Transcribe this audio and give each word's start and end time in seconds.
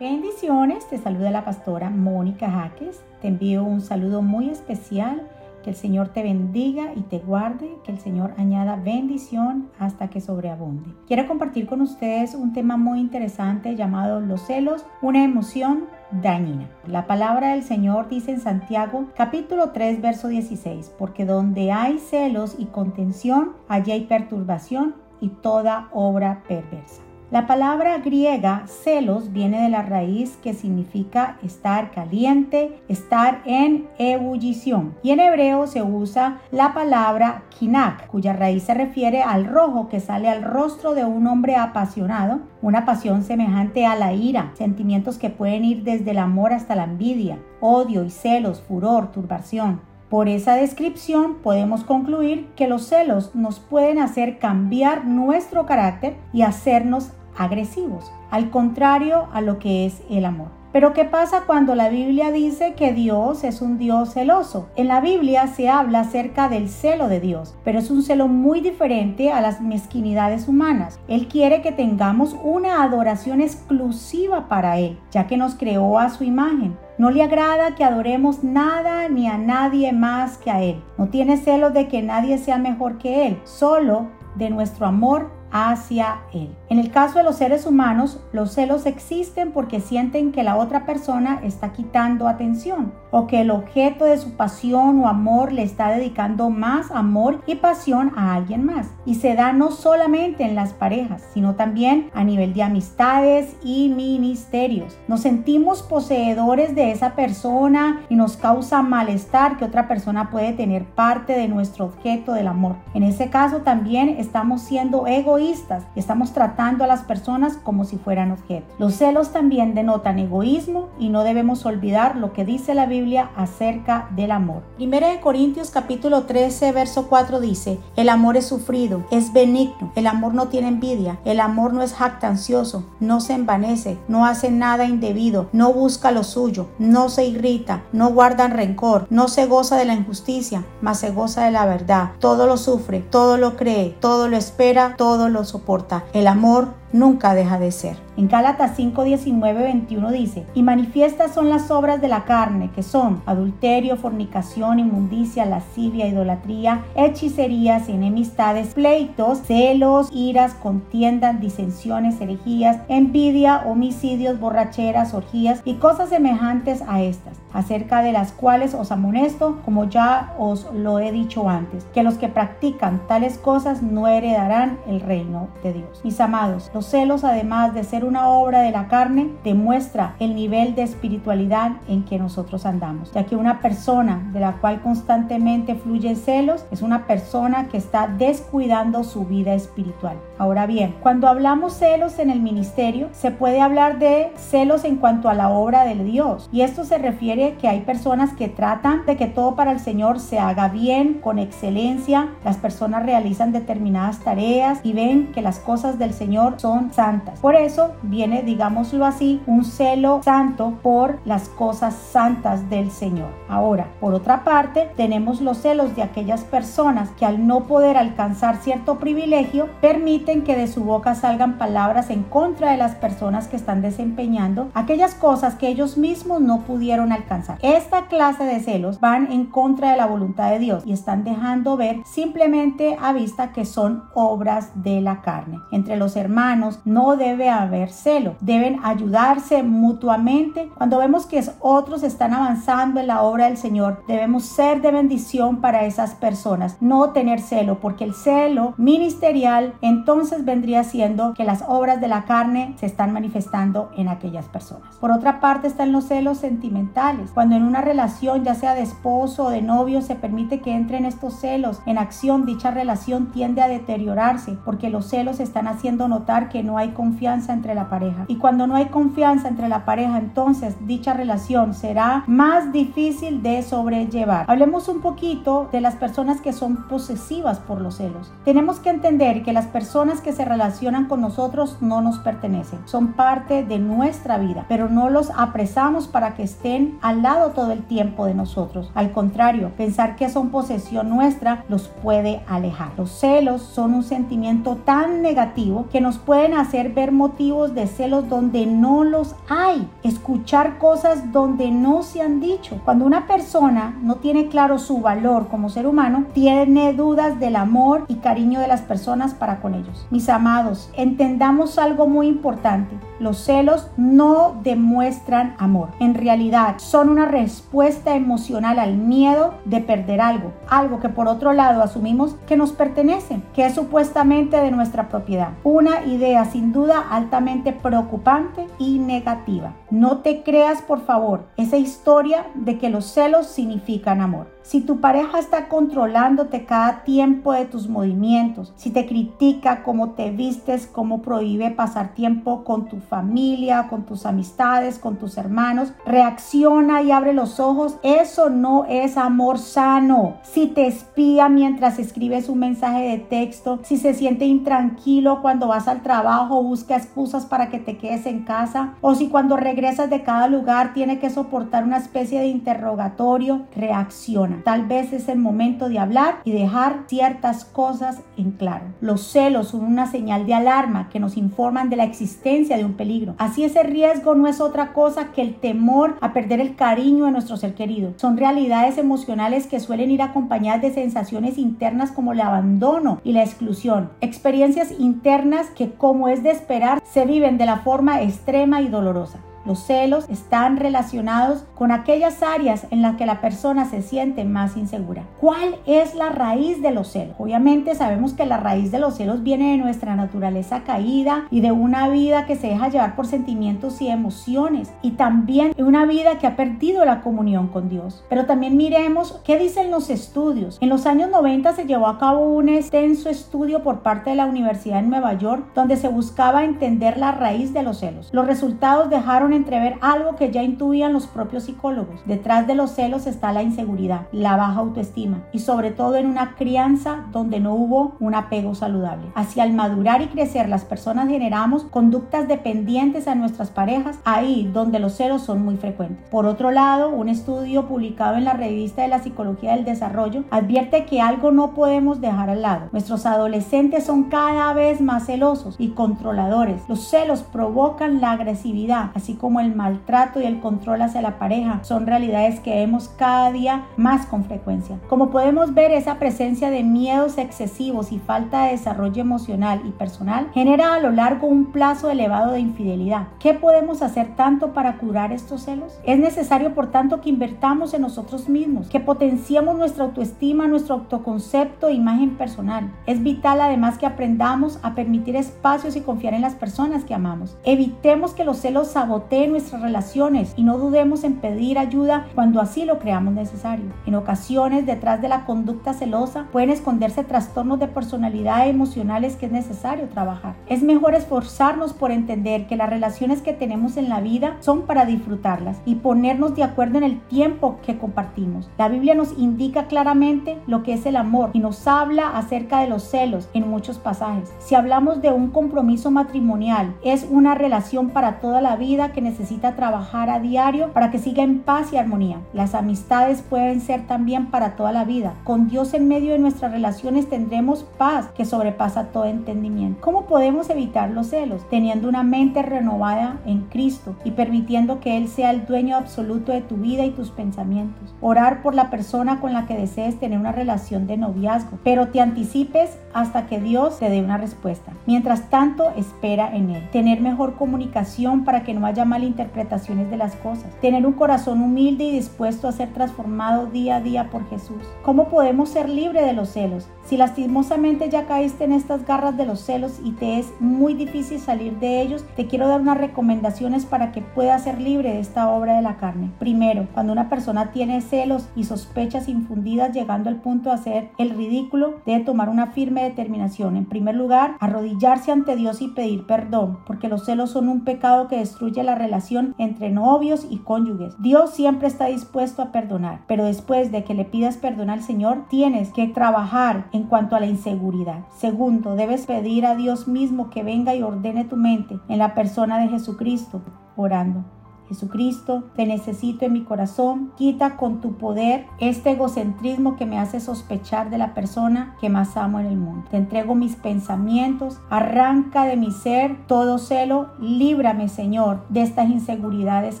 Bendiciones, 0.00 0.88
te 0.88 0.96
saluda 0.96 1.30
la 1.30 1.44
pastora 1.44 1.90
Mónica 1.90 2.50
Jaques. 2.50 3.04
Te 3.20 3.28
envío 3.28 3.64
un 3.64 3.82
saludo 3.82 4.22
muy 4.22 4.48
especial. 4.48 5.28
Que 5.62 5.68
el 5.68 5.76
Señor 5.76 6.08
te 6.08 6.22
bendiga 6.22 6.94
y 6.96 7.02
te 7.02 7.18
guarde, 7.18 7.68
que 7.84 7.92
el 7.92 7.98
Señor 7.98 8.32
añada 8.38 8.76
bendición 8.76 9.68
hasta 9.78 10.08
que 10.08 10.22
sobreabunde. 10.22 10.94
Quiero 11.06 11.28
compartir 11.28 11.66
con 11.66 11.82
ustedes 11.82 12.34
un 12.34 12.54
tema 12.54 12.78
muy 12.78 12.98
interesante 12.98 13.76
llamado 13.76 14.22
los 14.22 14.40
celos, 14.46 14.86
una 15.02 15.22
emoción 15.22 15.84
dañina. 16.10 16.70
La 16.86 17.06
palabra 17.06 17.48
del 17.48 17.62
Señor 17.62 18.08
dice 18.08 18.30
en 18.30 18.40
Santiago 18.40 19.04
capítulo 19.14 19.72
3 19.72 20.00
verso 20.00 20.28
16, 20.28 20.94
porque 20.98 21.26
donde 21.26 21.72
hay 21.72 21.98
celos 21.98 22.56
y 22.58 22.64
contención, 22.64 23.50
allí 23.68 23.92
hay 23.92 24.06
perturbación 24.06 24.94
y 25.20 25.28
toda 25.28 25.90
obra 25.92 26.42
perversa. 26.48 27.02
La 27.30 27.46
palabra 27.46 27.98
griega 27.98 28.64
celos 28.66 29.32
viene 29.32 29.62
de 29.62 29.68
la 29.68 29.82
raíz 29.82 30.36
que 30.42 30.52
significa 30.52 31.38
estar 31.44 31.92
caliente, 31.92 32.82
estar 32.88 33.42
en 33.44 33.86
ebullición. 33.98 34.96
Y 35.04 35.12
en 35.12 35.20
hebreo 35.20 35.68
se 35.68 35.80
usa 35.80 36.40
la 36.50 36.74
palabra 36.74 37.44
kinak, 37.56 38.08
cuya 38.08 38.32
raíz 38.32 38.64
se 38.64 38.74
refiere 38.74 39.22
al 39.22 39.46
rojo 39.46 39.88
que 39.88 40.00
sale 40.00 40.28
al 40.28 40.42
rostro 40.42 40.94
de 40.94 41.04
un 41.04 41.28
hombre 41.28 41.54
apasionado, 41.54 42.40
una 42.62 42.84
pasión 42.84 43.22
semejante 43.22 43.86
a 43.86 43.94
la 43.94 44.12
ira, 44.12 44.50
sentimientos 44.54 45.16
que 45.16 45.30
pueden 45.30 45.64
ir 45.64 45.84
desde 45.84 46.10
el 46.10 46.18
amor 46.18 46.52
hasta 46.52 46.74
la 46.74 46.82
envidia, 46.82 47.38
odio 47.60 48.02
y 48.02 48.10
celos, 48.10 48.60
furor, 48.60 49.12
turbación. 49.12 49.88
Por 50.08 50.28
esa 50.28 50.56
descripción 50.56 51.36
podemos 51.36 51.84
concluir 51.84 52.48
que 52.56 52.66
los 52.66 52.88
celos 52.88 53.36
nos 53.36 53.60
pueden 53.60 54.00
hacer 54.00 54.40
cambiar 54.40 55.04
nuestro 55.04 55.66
carácter 55.66 56.16
y 56.32 56.42
hacernos 56.42 57.12
agresivos, 57.40 58.12
al 58.30 58.50
contrario 58.50 59.28
a 59.32 59.40
lo 59.40 59.58
que 59.58 59.86
es 59.86 60.02
el 60.10 60.26
amor. 60.26 60.60
Pero 60.72 60.92
¿qué 60.92 61.04
pasa 61.04 61.42
cuando 61.46 61.74
la 61.74 61.88
Biblia 61.88 62.30
dice 62.30 62.74
que 62.74 62.92
Dios 62.92 63.42
es 63.42 63.60
un 63.60 63.76
Dios 63.76 64.12
celoso? 64.12 64.68
En 64.76 64.86
la 64.86 65.00
Biblia 65.00 65.48
se 65.48 65.68
habla 65.68 66.00
acerca 66.00 66.48
del 66.48 66.68
celo 66.68 67.08
de 67.08 67.18
Dios, 67.18 67.56
pero 67.64 67.80
es 67.80 67.90
un 67.90 68.04
celo 68.04 68.28
muy 68.28 68.60
diferente 68.60 69.32
a 69.32 69.40
las 69.40 69.60
mezquinidades 69.60 70.46
humanas. 70.46 71.00
Él 71.08 71.26
quiere 71.26 71.60
que 71.60 71.72
tengamos 71.72 72.36
una 72.44 72.84
adoración 72.84 73.40
exclusiva 73.40 74.48
para 74.48 74.78
Él, 74.78 74.96
ya 75.10 75.26
que 75.26 75.36
nos 75.36 75.56
creó 75.56 75.98
a 75.98 76.08
su 76.08 76.22
imagen. 76.22 76.78
No 76.98 77.10
le 77.10 77.24
agrada 77.24 77.74
que 77.74 77.82
adoremos 77.82 78.44
nada 78.44 79.08
ni 79.08 79.26
a 79.26 79.38
nadie 79.38 79.92
más 79.92 80.38
que 80.38 80.52
a 80.52 80.62
Él. 80.62 80.80
No 80.98 81.08
tiene 81.08 81.36
celo 81.36 81.70
de 81.70 81.88
que 81.88 82.00
nadie 82.02 82.38
sea 82.38 82.58
mejor 82.58 82.98
que 82.98 83.26
Él, 83.26 83.40
solo 83.42 84.06
de 84.36 84.50
nuestro 84.50 84.86
amor 84.86 85.39
hacia 85.52 86.20
Él. 86.32 86.54
En 86.68 86.78
el 86.78 86.90
caso 86.90 87.18
de 87.18 87.24
los 87.24 87.36
seres 87.36 87.66
humanos, 87.66 88.20
los 88.32 88.52
celos 88.52 88.86
existen 88.86 89.52
porque 89.52 89.80
sienten 89.80 90.30
que 90.30 90.42
la 90.42 90.56
otra 90.56 90.86
persona 90.86 91.40
está 91.42 91.72
quitando 91.72 92.28
atención 92.28 92.92
o 93.10 93.26
que 93.26 93.40
el 93.40 93.50
objeto 93.50 94.04
de 94.04 94.18
su 94.18 94.36
pasión 94.36 95.00
o 95.00 95.08
amor 95.08 95.52
le 95.52 95.62
está 95.62 95.90
dedicando 95.90 96.48
más 96.50 96.90
amor 96.92 97.42
y 97.46 97.56
pasión 97.56 98.12
a 98.16 98.34
alguien 98.34 98.64
más. 98.64 98.88
Y 99.04 99.16
se 99.16 99.34
da 99.34 99.52
no 99.52 99.72
solamente 99.72 100.44
en 100.44 100.54
las 100.54 100.72
parejas, 100.72 101.22
sino 101.34 101.56
también 101.56 102.10
a 102.14 102.22
nivel 102.22 102.54
de 102.54 102.62
amistades 102.62 103.56
y 103.64 103.88
ministerios. 103.88 104.96
Nos 105.08 105.22
sentimos 105.22 105.82
poseedores 105.82 106.74
de 106.76 106.92
esa 106.92 107.16
persona 107.16 108.02
y 108.08 108.14
nos 108.14 108.36
causa 108.36 108.82
malestar 108.82 109.56
que 109.56 109.64
otra 109.64 109.88
persona 109.88 110.30
puede 110.30 110.52
tener 110.52 110.84
parte 110.84 111.32
de 111.32 111.48
nuestro 111.48 111.86
objeto 111.86 112.32
del 112.32 112.46
amor. 112.46 112.76
En 112.94 113.02
ese 113.02 113.28
caso 113.30 113.58
también 113.58 114.08
estamos 114.10 114.62
siendo 114.62 115.08
egoístas 115.08 115.39
y 115.40 116.00
estamos 116.00 116.32
tratando 116.32 116.84
a 116.84 116.86
las 116.86 117.00
personas 117.00 117.56
como 117.56 117.86
si 117.86 117.96
fueran 117.96 118.30
objetos. 118.30 118.68
Los 118.78 118.96
celos 118.96 119.32
también 119.32 119.74
denotan 119.74 120.18
egoísmo 120.18 120.88
y 120.98 121.08
no 121.08 121.24
debemos 121.24 121.64
olvidar 121.64 122.16
lo 122.16 122.34
que 122.34 122.44
dice 122.44 122.74
la 122.74 122.84
Biblia 122.84 123.30
acerca 123.36 124.08
del 124.14 124.32
amor. 124.32 124.62
Primera 124.76 125.08
de 125.08 125.20
Corintios 125.20 125.70
capítulo 125.70 126.24
13 126.24 126.72
verso 126.72 127.08
4 127.08 127.40
dice, 127.40 127.78
el 127.96 128.10
amor 128.10 128.36
es 128.36 128.46
sufrido, 128.46 129.06
es 129.10 129.32
benigno, 129.32 129.92
el 129.94 130.06
amor 130.06 130.34
no 130.34 130.48
tiene 130.48 130.68
envidia, 130.68 131.18
el 131.24 131.40
amor 131.40 131.72
no 131.72 131.82
es 131.82 131.94
jactancioso, 131.94 132.84
no 133.00 133.20
se 133.20 133.32
envanece, 133.32 133.96
no 134.08 134.26
hace 134.26 134.50
nada 134.50 134.84
indebido, 134.84 135.48
no 135.52 135.72
busca 135.72 136.10
lo 136.10 136.22
suyo, 136.22 136.68
no 136.78 137.08
se 137.08 137.24
irrita, 137.24 137.82
no 137.92 138.10
guarda 138.10 138.48
rencor, 138.48 139.06
no 139.08 139.28
se 139.28 139.46
goza 139.46 139.76
de 139.76 139.86
la 139.86 139.94
injusticia, 139.94 140.64
mas 140.82 141.00
se 141.00 141.10
goza 141.12 141.46
de 141.46 141.50
la 141.50 141.64
verdad, 141.64 142.10
todo 142.18 142.46
lo 142.46 142.58
sufre, 142.58 143.00
todo 143.00 143.38
lo 143.38 143.56
cree, 143.56 143.96
todo 144.00 144.28
lo 144.28 144.36
espera, 144.36 144.96
todo 144.98 145.29
lo 145.30 145.44
soporta. 145.44 146.04
El 146.12 146.26
amor 146.26 146.68
nunca 146.92 147.34
deja 147.34 147.58
de 147.58 147.72
ser. 147.72 147.96
En 148.16 148.28
Gálatas 148.28 148.72
5, 148.76 149.04
19, 149.04 149.62
21 149.62 150.10
dice, 150.10 150.44
y 150.54 150.62
manifiestas 150.62 151.32
son 151.32 151.48
las 151.48 151.70
obras 151.70 152.00
de 152.00 152.08
la 152.08 152.24
carne, 152.24 152.70
que 152.74 152.82
son 152.82 153.22
adulterio, 153.24 153.96
fornicación, 153.96 154.78
inmundicia, 154.78 155.46
lascivia, 155.46 156.06
idolatría, 156.06 156.84
hechicerías, 156.96 157.88
enemistades, 157.88 158.74
pleitos, 158.74 159.38
celos, 159.46 160.10
iras, 160.12 160.54
contiendas, 160.54 161.40
disensiones, 161.40 162.20
herejías, 162.20 162.78
envidia, 162.88 163.62
homicidios, 163.66 164.38
borracheras, 164.38 165.14
orgías 165.14 165.62
y 165.64 165.74
cosas 165.74 166.10
semejantes 166.10 166.82
a 166.86 167.00
estas, 167.00 167.38
acerca 167.54 168.02
de 168.02 168.12
las 168.12 168.32
cuales 168.32 168.74
os 168.74 168.92
amonesto, 168.92 169.60
como 169.64 169.84
ya 169.84 170.34
os 170.38 170.66
lo 170.74 170.98
he 170.98 171.10
dicho 171.10 171.48
antes, 171.48 171.84
que 171.94 172.02
los 172.02 172.14
que 172.14 172.28
practican 172.28 173.00
tales 173.08 173.38
cosas 173.38 173.82
no 173.82 174.08
heredarán 174.08 174.78
el 174.86 175.00
reino 175.00 175.48
de 175.62 175.72
Dios. 175.72 176.00
Mis 176.04 176.20
amados, 176.20 176.70
los 176.80 176.86
celos, 176.86 177.24
además 177.24 177.74
de 177.74 177.84
ser 177.84 178.06
una 178.06 178.30
obra 178.30 178.60
de 178.60 178.70
la 178.70 178.88
carne 178.88 179.28
demuestra 179.44 180.14
el 180.18 180.34
nivel 180.34 180.74
de 180.74 180.82
espiritualidad 180.82 181.72
en 181.88 182.04
que 182.06 182.18
nosotros 182.18 182.64
andamos, 182.64 183.12
ya 183.12 183.26
que 183.26 183.36
una 183.36 183.60
persona 183.60 184.30
de 184.32 184.40
la 184.40 184.52
cual 184.62 184.80
constantemente 184.80 185.74
fluyen 185.74 186.16
celos 186.16 186.64
es 186.70 186.80
una 186.80 187.06
persona 187.06 187.68
que 187.68 187.76
está 187.76 188.06
descuidando 188.06 189.04
su 189.04 189.26
vida 189.26 189.52
espiritual. 189.52 190.16
Ahora 190.38 190.64
bien, 190.64 190.94
cuando 191.02 191.28
hablamos 191.28 191.74
celos 191.74 192.18
en 192.18 192.30
el 192.30 192.40
ministerio, 192.40 193.10
se 193.12 193.30
puede 193.30 193.60
hablar 193.60 193.98
de 193.98 194.32
celos 194.36 194.84
en 194.84 194.96
cuanto 194.96 195.28
a 195.28 195.34
la 195.34 195.50
obra 195.50 195.84
de 195.84 196.02
Dios, 196.02 196.48
y 196.50 196.62
esto 196.62 196.84
se 196.84 196.96
refiere 196.96 197.58
que 197.60 197.68
hay 197.68 197.80
personas 197.80 198.32
que 198.32 198.48
tratan 198.48 199.04
de 199.04 199.18
que 199.18 199.26
todo 199.26 199.54
para 199.54 199.72
el 199.72 199.80
Señor 199.80 200.18
se 200.18 200.38
haga 200.38 200.68
bien, 200.68 201.20
con 201.20 201.38
excelencia, 201.38 202.30
las 202.42 202.56
personas 202.56 203.04
realizan 203.04 203.52
determinadas 203.52 204.20
tareas 204.20 204.80
y 204.82 204.94
ven 204.94 205.30
que 205.34 205.42
las 205.42 205.58
cosas 205.58 205.98
del 205.98 206.14
Señor 206.14 206.54
son 206.56 206.69
santas. 206.92 207.38
Por 207.40 207.54
eso 207.54 207.92
viene, 208.02 208.42
digámoslo 208.42 209.04
así, 209.04 209.40
un 209.46 209.64
celo 209.64 210.20
santo 210.22 210.74
por 210.82 211.18
las 211.24 211.48
cosas 211.48 211.94
santas 211.94 212.68
del 212.70 212.90
Señor. 212.90 213.28
Ahora, 213.48 213.88
por 214.00 214.14
otra 214.14 214.44
parte, 214.44 214.90
tenemos 214.96 215.40
los 215.40 215.58
celos 215.58 215.94
de 215.96 216.02
aquellas 216.02 216.44
personas 216.44 217.10
que 217.10 217.26
al 217.26 217.46
no 217.46 217.64
poder 217.64 217.96
alcanzar 217.96 218.56
cierto 218.62 218.98
privilegio, 218.98 219.68
permiten 219.80 220.42
que 220.42 220.56
de 220.56 220.66
su 220.66 220.84
boca 220.84 221.14
salgan 221.14 221.58
palabras 221.58 222.10
en 222.10 222.22
contra 222.22 222.70
de 222.72 222.76
las 222.76 222.94
personas 222.94 223.48
que 223.48 223.56
están 223.56 223.82
desempeñando 223.82 224.68
aquellas 224.74 225.14
cosas 225.14 225.54
que 225.54 225.68
ellos 225.68 225.96
mismos 225.96 226.40
no 226.40 226.60
pudieron 226.60 227.12
alcanzar. 227.12 227.58
Esta 227.62 228.06
clase 228.06 228.44
de 228.44 228.60
celos 228.60 229.00
van 229.00 229.30
en 229.32 229.46
contra 229.46 229.92
de 229.92 229.96
la 229.96 230.06
voluntad 230.06 230.50
de 230.50 230.58
Dios 230.58 230.84
y 230.86 230.92
están 230.92 231.24
dejando 231.24 231.76
ver 231.76 232.00
simplemente 232.04 232.96
a 233.00 233.12
vista 233.12 233.52
que 233.52 233.64
son 233.64 234.04
obras 234.14 234.70
de 234.82 235.00
la 235.00 235.20
carne. 235.22 235.58
Entre 235.72 235.96
los 235.96 236.16
hermanos 236.16 236.59
no 236.84 237.16
debe 237.16 237.50
haber 237.50 237.90
celo. 237.90 238.34
Deben 238.40 238.80
ayudarse 238.84 239.62
mutuamente. 239.62 240.70
Cuando 240.76 240.98
vemos 240.98 241.26
que 241.26 241.42
otros 241.60 242.02
están 242.02 242.34
avanzando 242.34 243.00
en 243.00 243.06
la 243.06 243.22
obra 243.22 243.46
del 243.46 243.56
Señor, 243.56 244.02
debemos 244.06 244.44
ser 244.44 244.82
de 244.82 244.90
bendición 244.92 245.60
para 245.60 245.84
esas 245.84 246.14
personas. 246.14 246.76
No 246.80 247.10
tener 247.10 247.40
celo, 247.40 247.80
porque 247.80 248.04
el 248.04 248.14
celo 248.14 248.74
ministerial 248.76 249.74
entonces 249.80 250.44
vendría 250.44 250.84
siendo 250.84 251.34
que 251.34 251.44
las 251.44 251.64
obras 251.66 252.00
de 252.00 252.08
la 252.08 252.24
carne 252.24 252.74
se 252.78 252.86
están 252.86 253.12
manifestando 253.12 253.90
en 253.96 254.08
aquellas 254.08 254.46
personas. 254.46 254.96
Por 254.96 255.10
otra 255.10 255.40
parte 255.40 255.66
están 255.66 255.92
los 255.92 256.04
celos 256.04 256.38
sentimentales. 256.38 257.30
Cuando 257.32 257.56
en 257.56 257.62
una 257.62 257.80
relación, 257.80 258.44
ya 258.44 258.54
sea 258.54 258.74
de 258.74 258.82
esposo 258.82 259.46
o 259.46 259.50
de 259.50 259.62
novio, 259.62 260.02
se 260.02 260.14
permite 260.14 260.60
que 260.60 260.72
entren 260.72 261.04
estos 261.04 261.40
celos 261.40 261.80
en 261.86 261.98
acción, 261.98 262.44
dicha 262.44 262.70
relación 262.70 263.32
tiende 263.32 263.62
a 263.62 263.68
deteriorarse 263.68 264.58
porque 264.64 264.90
los 264.90 265.06
celos 265.06 265.40
están 265.40 265.66
haciendo 265.66 266.08
notar 266.08 266.48
que 266.50 266.62
no 266.62 266.76
hay 266.76 266.90
confianza 266.90 267.54
entre 267.54 267.74
la 267.74 267.88
pareja. 267.88 268.26
Y 268.28 268.36
cuando 268.36 268.66
no 268.66 268.76
hay 268.76 268.86
confianza 268.86 269.48
entre 269.48 269.68
la 269.68 269.86
pareja, 269.86 270.18
entonces 270.18 270.76
dicha 270.86 271.14
relación 271.14 271.72
será 271.72 272.24
más 272.26 272.72
difícil 272.72 273.42
de 273.42 273.62
sobrellevar. 273.62 274.44
Hablemos 274.48 274.88
un 274.88 275.00
poquito 275.00 275.68
de 275.72 275.80
las 275.80 275.96
personas 275.96 276.42
que 276.42 276.52
son 276.52 276.88
posesivas 276.88 277.58
por 277.58 277.80
los 277.80 277.96
celos. 277.96 278.32
Tenemos 278.44 278.80
que 278.80 278.90
entender 278.90 279.42
que 279.42 279.52
las 279.52 279.66
personas 279.66 280.20
que 280.20 280.32
se 280.32 280.44
relacionan 280.44 281.06
con 281.06 281.20
nosotros 281.20 281.78
no 281.80 282.02
nos 282.02 282.18
pertenecen, 282.18 282.80
son 282.84 283.14
parte 283.14 283.64
de 283.64 283.78
nuestra 283.78 284.38
vida, 284.38 284.66
pero 284.68 284.88
no 284.88 285.08
los 285.08 285.30
apresamos 285.36 286.08
para 286.08 286.34
que 286.34 286.42
estén 286.42 286.98
al 287.00 287.22
lado 287.22 287.50
todo 287.50 287.72
el 287.72 287.84
tiempo 287.84 288.26
de 288.26 288.34
nosotros. 288.34 288.90
Al 288.94 289.12
contrario, 289.12 289.70
pensar 289.76 290.16
que 290.16 290.28
son 290.28 290.50
posesión 290.50 291.08
nuestra 291.08 291.64
los 291.68 291.88
puede 291.88 292.42
alejar. 292.48 292.92
Los 292.96 293.10
celos 293.10 293.62
son 293.62 293.94
un 293.94 294.02
sentimiento 294.02 294.76
tan 294.76 295.22
negativo 295.22 295.86
que 295.90 296.00
nos 296.00 296.18
pueden 296.40 296.56
hacer 296.56 296.94
ver 296.94 297.12
motivos 297.12 297.74
de 297.74 297.86
celos 297.86 298.30
donde 298.30 298.64
no 298.64 299.04
los 299.04 299.34
hay, 299.50 299.86
escuchar 300.02 300.78
cosas 300.78 301.32
donde 301.32 301.70
no 301.70 302.02
se 302.02 302.22
han 302.22 302.40
dicho. 302.40 302.80
Cuando 302.82 303.04
una 303.04 303.26
persona 303.26 303.94
no 304.00 304.14
tiene 304.14 304.48
claro 304.48 304.78
su 304.78 305.02
valor 305.02 305.48
como 305.48 305.68
ser 305.68 305.86
humano, 305.86 306.24
tiene 306.32 306.94
dudas 306.94 307.38
del 307.38 307.56
amor 307.56 308.06
y 308.08 308.14
cariño 308.14 308.58
de 308.58 308.68
las 308.68 308.80
personas 308.80 309.34
para 309.34 309.60
con 309.60 309.74
ellos. 309.74 310.06
Mis 310.10 310.30
amados, 310.30 310.90
entendamos 310.96 311.76
algo 311.76 312.06
muy 312.06 312.26
importante. 312.28 312.96
Los 313.20 313.36
celos 313.36 313.90
no 313.98 314.58
demuestran 314.62 315.54
amor. 315.58 315.90
En 316.00 316.14
realidad 316.14 316.76
son 316.78 317.10
una 317.10 317.26
respuesta 317.26 318.16
emocional 318.16 318.78
al 318.78 318.96
miedo 318.96 319.52
de 319.66 319.80
perder 319.80 320.22
algo. 320.22 320.52
Algo 320.70 321.00
que 321.00 321.10
por 321.10 321.28
otro 321.28 321.52
lado 321.52 321.82
asumimos 321.82 322.36
que 322.46 322.56
nos 322.56 322.72
pertenece, 322.72 323.42
que 323.54 323.66
es 323.66 323.74
supuestamente 323.74 324.56
de 324.56 324.70
nuestra 324.70 325.10
propiedad. 325.10 325.50
Una 325.64 326.06
idea 326.06 326.46
sin 326.46 326.72
duda 326.72 326.98
altamente 327.10 327.74
preocupante 327.74 328.66
y 328.78 328.98
negativa. 328.98 329.74
No 329.90 330.18
te 330.18 330.42
creas 330.42 330.80
por 330.80 331.00
favor 331.00 331.44
esa 331.58 331.76
historia 331.76 332.46
de 332.54 332.78
que 332.78 332.88
los 332.88 333.04
celos 333.04 333.46
significan 333.46 334.22
amor. 334.22 334.46
Si 334.62 334.80
tu 334.80 335.00
pareja 335.00 335.38
está 335.38 335.68
controlándote 335.68 336.64
cada 336.64 337.02
tiempo 337.02 337.52
de 337.52 337.66
tus 337.66 337.88
movimientos, 337.88 338.72
si 338.76 338.90
te 338.90 339.06
critica 339.06 339.82
cómo 339.82 340.10
te 340.10 340.30
vistes, 340.30 340.86
cómo 340.86 341.22
prohíbe 341.22 341.70
pasar 341.70 342.14
tiempo 342.14 342.62
con 342.62 342.86
tu 342.86 343.00
familia, 343.10 343.88
con 343.90 344.04
tus 344.04 344.24
amistades, 344.24 344.98
con 344.98 345.16
tus 345.16 345.36
hermanos, 345.36 345.92
reacciona 346.06 347.02
y 347.02 347.10
abre 347.10 347.34
los 347.34 347.60
ojos, 347.60 347.98
eso 348.02 348.48
no 348.48 348.86
es 348.86 349.16
amor 349.16 349.58
sano. 349.58 350.36
Si 350.42 350.68
te 350.68 350.86
espía 350.86 351.48
mientras 351.48 351.98
escribes 351.98 352.48
un 352.48 352.60
mensaje 352.60 353.02
de 353.02 353.18
texto, 353.18 353.80
si 353.82 353.96
se 353.96 354.14
siente 354.14 354.46
intranquilo 354.46 355.42
cuando 355.42 355.66
vas 355.66 355.88
al 355.88 356.02
trabajo, 356.02 356.62
busca 356.62 356.96
excusas 356.96 357.44
para 357.44 357.68
que 357.68 357.80
te 357.80 357.98
quedes 357.98 358.26
en 358.26 358.44
casa, 358.44 358.94
o 359.00 359.14
si 359.14 359.28
cuando 359.28 359.56
regresas 359.56 360.08
de 360.08 360.22
cada 360.22 360.46
lugar 360.46 360.94
tiene 360.94 361.18
que 361.18 361.30
soportar 361.30 361.84
una 361.84 361.98
especie 361.98 362.40
de 362.40 362.46
interrogatorio, 362.46 363.62
reacciona. 363.74 364.62
Tal 364.64 364.86
vez 364.86 365.12
es 365.12 365.28
el 365.28 365.38
momento 365.38 365.88
de 365.88 365.98
hablar 365.98 366.36
y 366.44 366.52
dejar 366.52 367.04
ciertas 367.08 367.64
cosas 367.64 368.20
en 368.36 368.52
claro. 368.52 368.84
Los 369.00 369.22
celos 369.22 369.68
son 369.68 369.84
una 369.84 370.06
señal 370.06 370.46
de 370.46 370.54
alarma 370.54 371.08
que 371.08 371.18
nos 371.18 371.36
informan 371.36 371.90
de 371.90 371.96
la 371.96 372.04
existencia 372.04 372.76
de 372.76 372.84
un 372.84 372.94
peligro. 373.00 373.34
Así 373.38 373.64
ese 373.64 373.82
riesgo 373.82 374.34
no 374.34 374.46
es 374.46 374.60
otra 374.60 374.92
cosa 374.92 375.32
que 375.32 375.40
el 375.40 375.54
temor 375.54 376.18
a 376.20 376.34
perder 376.34 376.60
el 376.60 376.76
cariño 376.76 377.24
de 377.24 377.30
nuestro 377.30 377.56
ser 377.56 377.74
querido. 377.74 378.12
Son 378.16 378.36
realidades 378.36 378.98
emocionales 378.98 379.66
que 379.66 379.80
suelen 379.80 380.10
ir 380.10 380.20
acompañadas 380.20 380.82
de 380.82 380.92
sensaciones 380.92 381.56
internas 381.56 382.12
como 382.12 382.34
el 382.34 382.42
abandono 382.42 383.18
y 383.24 383.32
la 383.32 383.42
exclusión. 383.42 384.10
Experiencias 384.20 384.92
internas 384.98 385.68
que 385.70 385.92
como 385.92 386.28
es 386.28 386.42
de 386.42 386.50
esperar 386.50 387.02
se 387.10 387.24
viven 387.24 387.56
de 387.56 387.64
la 387.64 387.78
forma 387.78 388.20
extrema 388.20 388.82
y 388.82 388.88
dolorosa. 388.88 389.38
Los 389.64 389.80
celos 389.80 390.26
están 390.28 390.76
relacionados 390.76 391.64
con 391.74 391.92
aquellas 391.92 392.42
áreas 392.42 392.86
en 392.90 393.02
las 393.02 393.16
que 393.16 393.26
la 393.26 393.40
persona 393.40 393.84
se 393.84 394.02
siente 394.02 394.44
más 394.44 394.76
insegura. 394.76 395.24
¿Cuál 395.40 395.76
es 395.86 396.14
la 396.14 396.30
raíz 396.30 396.80
de 396.82 396.90
los 396.90 397.08
celos? 397.08 397.36
Obviamente 397.38 397.94
sabemos 397.94 398.32
que 398.32 398.46
la 398.46 398.56
raíz 398.56 398.90
de 398.90 398.98
los 398.98 399.16
celos 399.16 399.42
viene 399.42 399.72
de 399.72 399.78
nuestra 399.78 400.16
naturaleza 400.16 400.82
caída 400.84 401.46
y 401.50 401.60
de 401.60 401.72
una 401.72 402.08
vida 402.08 402.46
que 402.46 402.56
se 402.56 402.68
deja 402.68 402.88
llevar 402.88 403.16
por 403.16 403.26
sentimientos 403.26 404.00
y 404.00 404.08
emociones 404.08 404.92
y 405.02 405.12
también 405.12 405.72
de 405.76 405.84
una 405.84 406.06
vida 406.06 406.38
que 406.38 406.46
ha 406.46 406.56
perdido 406.56 407.04
la 407.04 407.20
comunión 407.20 407.68
con 407.68 407.88
Dios. 407.88 408.24
Pero 408.28 408.46
también 408.46 408.76
miremos 408.76 409.40
qué 409.44 409.58
dicen 409.58 409.90
los 409.90 410.10
estudios. 410.10 410.78
En 410.80 410.88
los 410.88 411.06
años 411.06 411.30
90 411.30 411.74
se 411.74 411.86
llevó 411.86 412.06
a 412.06 412.18
cabo 412.18 412.48
un 412.48 412.68
extenso 412.68 413.28
estudio 413.28 413.82
por 413.82 414.00
parte 414.00 414.30
de 414.30 414.36
la 414.36 414.46
Universidad 414.46 415.02
de 415.02 415.08
Nueva 415.08 415.34
York 415.34 415.64
donde 415.74 415.96
se 415.96 416.08
buscaba 416.08 416.64
entender 416.64 417.18
la 417.18 417.32
raíz 417.32 417.72
de 417.72 417.82
los 417.82 417.98
celos. 417.98 418.30
Los 418.32 418.46
resultados 418.46 419.10
dejaron 419.10 419.49
entrever 419.52 419.96
algo 420.00 420.36
que 420.36 420.50
ya 420.50 420.62
intuían 420.62 421.12
los 421.12 421.26
propios 421.26 421.64
psicólogos. 421.64 422.20
Detrás 422.26 422.66
de 422.66 422.74
los 422.74 422.90
celos 422.92 423.26
está 423.26 423.52
la 423.52 423.62
inseguridad, 423.62 424.26
la 424.32 424.56
baja 424.56 424.80
autoestima 424.80 425.44
y 425.52 425.60
sobre 425.60 425.90
todo 425.90 426.16
en 426.16 426.26
una 426.26 426.54
crianza 426.54 427.24
donde 427.32 427.60
no 427.60 427.74
hubo 427.74 428.16
un 428.20 428.34
apego 428.34 428.74
saludable. 428.74 429.32
Hacia 429.34 429.62
al 429.62 429.72
madurar 429.72 430.22
y 430.22 430.26
crecer 430.26 430.68
las 430.68 430.84
personas 430.84 431.28
generamos 431.28 431.84
conductas 431.84 432.48
dependientes 432.48 433.28
a 433.28 433.34
nuestras 433.34 433.70
parejas, 433.70 434.18
ahí 434.24 434.70
donde 434.72 434.98
los 434.98 435.14
celos 435.14 435.42
son 435.42 435.64
muy 435.64 435.76
frecuentes. 435.76 436.28
Por 436.30 436.46
otro 436.46 436.70
lado, 436.70 437.10
un 437.10 437.28
estudio 437.28 437.86
publicado 437.86 438.36
en 438.36 438.44
la 438.44 438.52
revista 438.52 439.02
de 439.02 439.08
la 439.08 439.22
psicología 439.22 439.74
del 439.74 439.84
desarrollo 439.84 440.44
advierte 440.50 441.04
que 441.04 441.20
algo 441.20 441.50
no 441.50 441.74
podemos 441.74 442.20
dejar 442.20 442.50
al 442.50 442.62
lado. 442.62 442.88
Nuestros 442.92 443.26
adolescentes 443.26 444.04
son 444.04 444.24
cada 444.24 444.72
vez 444.72 445.00
más 445.00 445.26
celosos 445.26 445.76
y 445.78 445.88
controladores. 445.88 446.82
Los 446.88 447.08
celos 447.08 447.42
provocan 447.42 448.20
la 448.20 448.32
agresividad, 448.32 449.10
así 449.14 449.34
como 449.40 449.60
el 449.60 449.74
maltrato 449.74 450.40
y 450.40 450.44
el 450.44 450.60
control 450.60 451.02
hacia 451.02 451.22
la 451.22 451.38
pareja 451.38 451.80
son 451.82 452.06
realidades 452.06 452.60
que 452.60 452.74
vemos 452.74 453.08
cada 453.08 453.50
día 453.50 453.86
más 453.96 454.26
con 454.26 454.44
frecuencia. 454.44 454.98
Como 455.08 455.30
podemos 455.30 455.72
ver, 455.72 455.92
esa 455.92 456.18
presencia 456.18 456.70
de 456.70 456.84
miedos 456.84 457.38
excesivos 457.38 458.12
y 458.12 458.18
falta 458.18 458.64
de 458.64 458.72
desarrollo 458.72 459.22
emocional 459.22 459.80
y 459.86 459.90
personal 459.92 460.48
genera 460.52 460.94
a 460.94 461.00
lo 461.00 461.10
largo 461.10 461.46
un 461.46 461.72
plazo 461.72 462.10
elevado 462.10 462.52
de 462.52 462.60
infidelidad. 462.60 463.28
¿Qué 463.38 463.54
podemos 463.54 464.02
hacer 464.02 464.36
tanto 464.36 464.74
para 464.74 464.98
curar 464.98 465.32
estos 465.32 465.62
celos? 465.62 465.98
Es 466.04 466.18
necesario, 466.18 466.74
por 466.74 466.90
tanto, 466.90 467.20
que 467.20 467.30
invertamos 467.30 467.94
en 467.94 468.02
nosotros 468.02 468.48
mismos, 468.48 468.88
que 468.88 469.00
potenciemos 469.00 469.76
nuestra 469.76 470.04
autoestima, 470.04 470.68
nuestro 470.68 470.96
autoconcepto 470.96 471.88
e 471.88 471.94
imagen 471.94 472.36
personal. 472.36 472.92
Es 473.06 473.22
vital 473.22 473.60
además 473.60 473.96
que 473.96 474.06
aprendamos 474.06 474.78
a 474.82 474.94
permitir 474.94 475.36
espacios 475.36 475.96
y 475.96 476.02
confiar 476.02 476.34
en 476.34 476.42
las 476.42 476.54
personas 476.54 477.04
que 477.04 477.14
amamos. 477.14 477.56
Evitemos 477.64 478.34
que 478.34 478.44
los 478.44 478.58
celos 478.58 478.88
saboteen 478.88 479.29
nuestras 479.30 479.80
relaciones 479.80 480.54
y 480.56 480.64
no 480.64 480.76
dudemos 480.76 481.22
en 481.24 481.36
pedir 481.36 481.78
ayuda 481.78 482.26
cuando 482.34 482.60
así 482.60 482.84
lo 482.84 482.98
creamos 482.98 483.32
necesario. 483.34 483.86
En 484.06 484.16
ocasiones, 484.16 484.86
detrás 484.86 485.22
de 485.22 485.28
la 485.28 485.44
conducta 485.44 485.94
celosa 485.94 486.48
pueden 486.50 486.70
esconderse 486.70 487.22
trastornos 487.22 487.78
de 487.78 487.86
personalidad 487.86 488.68
emocionales 488.68 489.36
que 489.36 489.46
es 489.46 489.52
necesario 489.52 490.08
trabajar. 490.08 490.56
Es 490.66 490.82
mejor 490.82 491.14
esforzarnos 491.14 491.92
por 491.92 492.10
entender 492.10 492.66
que 492.66 492.76
las 492.76 492.90
relaciones 492.90 493.40
que 493.40 493.52
tenemos 493.52 493.96
en 493.96 494.08
la 494.08 494.20
vida 494.20 494.56
son 494.60 494.82
para 494.82 495.04
disfrutarlas 495.04 495.80
y 495.84 495.96
ponernos 495.96 496.56
de 496.56 496.64
acuerdo 496.64 496.98
en 496.98 497.04
el 497.04 497.20
tiempo 497.20 497.78
que 497.84 497.98
compartimos. 497.98 498.68
La 498.78 498.88
Biblia 498.88 499.14
nos 499.14 499.38
indica 499.38 499.86
claramente 499.86 500.58
lo 500.66 500.82
que 500.82 500.94
es 500.94 501.06
el 501.06 501.16
amor 501.16 501.50
y 501.52 501.60
nos 501.60 501.86
habla 501.86 502.36
acerca 502.36 502.80
de 502.80 502.88
los 502.88 503.04
celos 503.04 503.48
en 503.54 503.68
muchos 503.68 503.98
pasajes. 503.98 504.52
Si 504.58 504.74
hablamos 504.74 505.22
de 505.22 505.30
un 505.30 505.50
compromiso 505.50 506.10
matrimonial, 506.10 506.94
es 507.04 507.26
una 507.30 507.54
relación 507.54 508.10
para 508.10 508.40
toda 508.40 508.60
la 508.60 508.76
vida 508.76 509.12
que 509.12 509.19
necesita 509.20 509.76
trabajar 509.76 510.30
a 510.30 510.40
diario 510.40 510.92
para 510.92 511.10
que 511.10 511.18
siga 511.18 511.42
en 511.42 511.60
paz 511.60 511.92
y 511.92 511.96
armonía. 511.96 512.40
Las 512.52 512.74
amistades 512.74 513.42
pueden 513.42 513.80
ser 513.80 514.06
también 514.06 514.46
para 514.46 514.76
toda 514.76 514.92
la 514.92 515.04
vida. 515.04 515.34
Con 515.44 515.68
Dios 515.68 515.94
en 515.94 516.08
medio 516.08 516.32
de 516.32 516.38
nuestras 516.38 516.72
relaciones 516.72 517.28
tendremos 517.28 517.84
paz 517.98 518.28
que 518.36 518.44
sobrepasa 518.44 519.08
todo 519.08 519.24
entendimiento. 519.24 520.00
¿Cómo 520.00 520.26
podemos 520.26 520.70
evitar 520.70 521.10
los 521.10 521.28
celos? 521.28 521.68
Teniendo 521.68 522.08
una 522.08 522.22
mente 522.22 522.62
renovada 522.62 523.38
en 523.46 523.62
Cristo 523.62 524.16
y 524.24 524.32
permitiendo 524.32 525.00
que 525.00 525.16
Él 525.16 525.28
sea 525.28 525.50
el 525.50 525.66
dueño 525.66 525.96
absoluto 525.96 526.52
de 526.52 526.60
tu 526.62 526.76
vida 526.76 527.04
y 527.04 527.10
tus 527.10 527.30
pensamientos. 527.30 528.14
Orar 528.20 528.62
por 528.62 528.74
la 528.74 528.90
persona 528.90 529.40
con 529.40 529.52
la 529.52 529.66
que 529.66 529.76
desees 529.76 530.18
tener 530.18 530.38
una 530.38 530.52
relación 530.52 531.06
de 531.06 531.16
noviazgo, 531.16 531.78
pero 531.84 532.08
te 532.08 532.20
anticipes 532.20 532.98
hasta 533.12 533.46
que 533.46 533.60
Dios 533.60 533.98
te 533.98 534.08
dé 534.08 534.22
una 534.22 534.38
respuesta. 534.38 534.92
Mientras 535.06 535.50
tanto, 535.50 535.90
espera 535.96 536.54
en 536.54 536.70
Él. 536.70 536.88
Tener 536.90 537.20
mejor 537.20 537.54
comunicación 537.54 538.44
para 538.44 538.62
que 538.62 538.74
no 538.74 538.86
haya 538.86 539.04
malinterpretaciones 539.10 540.08
de 540.08 540.16
las 540.16 540.36
cosas, 540.36 540.74
tener 540.80 541.04
un 541.06 541.12
corazón 541.12 541.60
humilde 541.60 542.04
y 542.04 542.12
dispuesto 542.12 542.68
a 542.68 542.72
ser 542.72 542.92
transformado 542.94 543.66
día 543.66 543.96
a 543.96 544.00
día 544.00 544.30
por 544.30 544.48
Jesús. 544.48 544.82
¿Cómo 545.02 545.28
podemos 545.28 545.68
ser 545.68 545.88
libres 545.88 546.24
de 546.24 546.32
los 546.32 546.48
celos? 546.50 546.88
Si 547.04 547.16
lastimosamente 547.16 548.08
ya 548.08 548.26
caíste 548.26 548.64
en 548.64 548.72
estas 548.72 549.04
garras 549.04 549.36
de 549.36 549.44
los 549.44 549.60
celos 549.60 550.00
y 550.04 550.12
te 550.12 550.38
es 550.38 550.52
muy 550.60 550.94
difícil 550.94 551.40
salir 551.40 551.78
de 551.80 552.00
ellos, 552.00 552.24
te 552.36 552.46
quiero 552.46 552.68
dar 552.68 552.80
unas 552.80 552.98
recomendaciones 552.98 553.84
para 553.84 554.12
que 554.12 554.22
puedas 554.22 554.62
ser 554.62 554.80
libre 554.80 555.12
de 555.12 555.20
esta 555.20 555.50
obra 555.50 555.74
de 555.74 555.82
la 555.82 555.96
carne. 555.96 556.30
Primero, 556.38 556.86
cuando 556.94 557.12
una 557.12 557.28
persona 557.28 557.72
tiene 557.72 558.00
celos 558.00 558.48
y 558.54 558.64
sospechas 558.64 559.28
infundidas 559.28 559.92
llegando 559.92 560.30
al 560.30 560.36
punto 560.36 560.68
de 560.70 560.76
hacer 560.76 561.10
el 561.18 561.30
ridículo, 561.30 562.00
debe 562.06 562.24
tomar 562.24 562.48
una 562.48 562.68
firme 562.68 563.02
determinación. 563.02 563.76
En 563.76 563.86
primer 563.86 564.14
lugar, 564.14 564.56
arrodillarse 564.60 565.32
ante 565.32 565.56
Dios 565.56 565.82
y 565.82 565.88
pedir 565.88 566.26
perdón, 566.26 566.78
porque 566.86 567.08
los 567.08 567.24
celos 567.24 567.50
son 567.50 567.68
un 567.68 567.84
pecado 567.84 568.28
que 568.28 568.36
destruye 568.36 568.82
la 568.84 568.94
relación 569.00 569.54
entre 569.58 569.90
novios 569.90 570.46
y 570.48 570.58
cónyuges. 570.58 571.20
Dios 571.20 571.50
siempre 571.50 571.88
está 571.88 572.06
dispuesto 572.06 572.62
a 572.62 572.70
perdonar, 572.70 573.22
pero 573.26 573.44
después 573.44 573.90
de 573.90 574.04
que 574.04 574.14
le 574.14 574.24
pidas 574.24 574.56
perdón 574.56 574.90
al 574.90 575.02
Señor, 575.02 575.46
tienes 575.48 575.92
que 575.92 576.06
trabajar 576.06 576.86
en 576.92 577.04
cuanto 577.04 577.34
a 577.34 577.40
la 577.40 577.46
inseguridad. 577.46 578.24
Segundo, 578.36 578.94
debes 578.94 579.26
pedir 579.26 579.66
a 579.66 579.74
Dios 579.74 580.06
mismo 580.06 580.50
que 580.50 580.62
venga 580.62 580.94
y 580.94 581.02
ordene 581.02 581.44
tu 581.44 581.56
mente 581.56 581.98
en 582.08 582.18
la 582.18 582.34
persona 582.34 582.78
de 582.78 582.88
Jesucristo, 582.88 583.62
orando. 583.96 584.44
Jesucristo, 584.90 585.62
te 585.76 585.86
necesito 585.86 586.44
en 586.44 586.52
mi 586.52 586.64
corazón. 586.64 587.30
Quita 587.36 587.76
con 587.76 588.00
tu 588.00 588.14
poder 588.14 588.66
este 588.80 589.12
egocentrismo 589.12 589.94
que 589.94 590.04
me 590.04 590.18
hace 590.18 590.40
sospechar 590.40 591.10
de 591.10 591.18
la 591.18 591.32
persona 591.32 591.94
que 592.00 592.08
más 592.10 592.36
amo 592.36 592.58
en 592.58 592.66
el 592.66 592.76
mundo. 592.76 593.06
Te 593.08 593.16
entrego 593.16 593.54
mis 593.54 593.76
pensamientos. 593.76 594.80
Arranca 594.90 595.64
de 595.64 595.76
mi 595.76 595.92
ser 595.92 596.44
todo 596.48 596.78
celo. 596.78 597.28
Líbrame, 597.38 598.08
Señor, 598.08 598.66
de 598.68 598.82
estas 598.82 599.08
inseguridades 599.08 600.00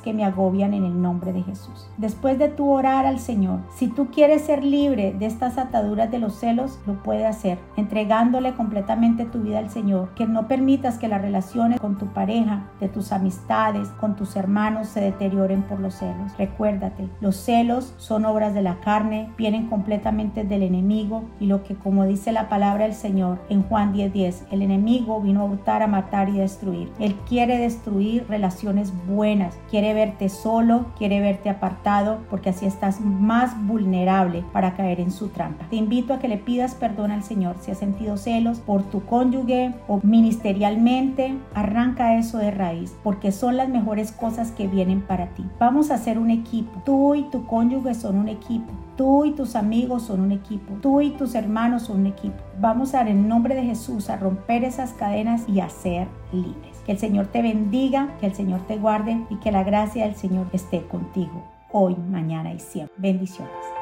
que 0.00 0.12
me 0.12 0.24
agobian 0.24 0.74
en 0.74 0.84
el 0.84 1.00
nombre 1.00 1.32
de 1.32 1.44
Jesús. 1.44 1.88
Después 1.96 2.36
de 2.40 2.48
tu 2.48 2.68
orar 2.68 3.06
al 3.06 3.20
Señor, 3.20 3.60
si 3.76 3.86
tú 3.86 4.08
quieres 4.10 4.42
ser 4.42 4.64
libre 4.64 5.14
de 5.16 5.26
estas 5.26 5.56
ataduras 5.56 6.10
de 6.10 6.18
los 6.18 6.34
celos, 6.34 6.80
lo 6.84 7.00
puede 7.04 7.26
hacer, 7.26 7.60
entregándole 7.76 8.54
completamente 8.54 9.24
tu 9.24 9.38
vida 9.38 9.60
al 9.60 9.70
Señor. 9.70 10.10
Que 10.16 10.26
no 10.26 10.48
permitas 10.48 10.98
que 10.98 11.06
las 11.06 11.22
relaciones 11.22 11.78
con 11.78 11.96
tu 11.96 12.06
pareja, 12.06 12.70
de 12.80 12.88
tus 12.88 13.12
amistades, 13.12 13.88
con 14.00 14.16
tus 14.16 14.34
hermanos, 14.34 14.79
se 14.88 15.00
deterioren 15.00 15.62
por 15.62 15.80
los 15.80 15.94
celos. 15.94 16.32
Recuérdate, 16.38 17.08
los 17.20 17.36
celos 17.36 17.94
son 17.98 18.24
obras 18.24 18.54
de 18.54 18.62
la 18.62 18.80
carne, 18.80 19.30
vienen 19.36 19.68
completamente 19.68 20.44
del 20.44 20.62
enemigo 20.62 21.24
y 21.38 21.46
lo 21.46 21.62
que 21.62 21.74
como 21.74 22.04
dice 22.04 22.32
la 22.32 22.48
palabra 22.48 22.84
del 22.84 22.94
Señor 22.94 23.38
en 23.48 23.62
Juan 23.62 23.92
10:10, 23.92 24.44
el 24.50 24.62
enemigo 24.62 25.20
vino 25.20 25.40
a 25.40 25.44
hurtar, 25.44 25.82
a 25.82 25.86
matar 25.86 26.28
y 26.28 26.38
destruir. 26.38 26.90
Él 26.98 27.16
quiere 27.28 27.58
destruir 27.58 28.26
relaciones 28.28 28.92
buenas, 29.06 29.58
quiere 29.70 29.94
verte 29.94 30.28
solo, 30.28 30.86
quiere 30.98 31.20
verte 31.20 31.50
apartado, 31.50 32.18
porque 32.30 32.50
así 32.50 32.66
estás 32.66 33.00
más 33.00 33.54
vulnerable 33.66 34.44
para 34.52 34.74
caer 34.74 35.00
en 35.00 35.10
su 35.10 35.28
trampa. 35.28 35.66
Te 35.70 35.76
invito 35.76 36.14
a 36.14 36.18
que 36.18 36.28
le 36.28 36.38
pidas 36.38 36.74
perdón 36.74 37.10
al 37.10 37.22
Señor 37.22 37.56
si 37.60 37.70
has 37.70 37.78
sentido 37.78 38.16
celos 38.16 38.60
por 38.60 38.82
tu 38.82 39.04
cónyuge 39.04 39.74
o 39.88 40.00
ministerialmente, 40.02 41.34
arranca 41.54 42.16
eso 42.16 42.38
de 42.38 42.50
raíz, 42.50 42.96
porque 43.02 43.32
son 43.32 43.56
las 43.56 43.68
mejores 43.68 44.12
cosas 44.12 44.50
que 44.52 44.68
vienen 44.70 45.02
para 45.02 45.26
ti. 45.34 45.44
Vamos 45.58 45.90
a 45.90 45.94
hacer 45.94 46.18
un 46.18 46.30
equipo. 46.30 46.80
Tú 46.84 47.14
y 47.14 47.24
tu 47.24 47.46
cónyuge 47.46 47.94
son 47.94 48.16
un 48.16 48.28
equipo. 48.28 48.72
Tú 48.96 49.24
y 49.24 49.32
tus 49.32 49.56
amigos 49.56 50.02
son 50.04 50.20
un 50.20 50.32
equipo. 50.32 50.74
Tú 50.80 51.00
y 51.00 51.10
tus 51.10 51.34
hermanos 51.34 51.82
son 51.84 52.00
un 52.00 52.06
equipo. 52.06 52.36
Vamos 52.60 52.94
a, 52.94 53.02
en 53.02 53.28
nombre 53.28 53.54
de 53.54 53.64
Jesús, 53.64 54.10
a 54.10 54.16
romper 54.16 54.64
esas 54.64 54.92
cadenas 54.92 55.48
y 55.48 55.60
a 55.60 55.68
ser 55.68 56.08
libres. 56.32 56.78
Que 56.86 56.92
el 56.92 56.98
Señor 56.98 57.26
te 57.26 57.42
bendiga, 57.42 58.16
que 58.20 58.26
el 58.26 58.34
Señor 58.34 58.60
te 58.66 58.78
guarde 58.78 59.20
y 59.30 59.36
que 59.36 59.52
la 59.52 59.64
gracia 59.64 60.06
del 60.06 60.16
Señor 60.16 60.46
esté 60.52 60.86
contigo 60.86 61.44
hoy, 61.72 61.96
mañana 61.96 62.52
y 62.52 62.58
siempre. 62.58 62.94
Bendiciones. 62.98 63.79